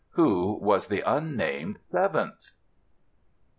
Who 0.13 0.53
was 0.59 0.87
the 0.87 1.01
unnamed 1.05 1.77
seventh? 1.91 2.47